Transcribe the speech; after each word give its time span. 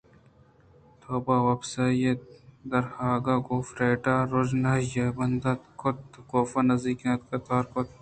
تو 1.01 1.11
بہ 1.25 1.35
وپسآئی 1.47 1.99
ءِ 2.11 2.27
در 2.69 2.85
آہگ 3.07 3.27
ءَ 3.33 3.43
گوں 3.45 3.61
فریڈا 3.69 4.13
ءَروژنائی 4.25 4.87
بند 5.17 5.43
کُت 5.79 5.97
ءُکاف 6.19 6.51
ءِ 6.59 6.67
نزّیک 6.69 7.01
اتک 7.07 7.27
ءُتوار 7.35 7.65
کُت 7.71 7.89